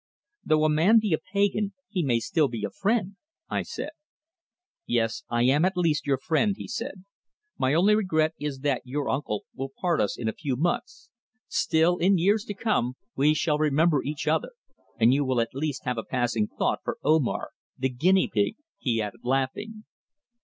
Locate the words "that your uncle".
8.61-9.45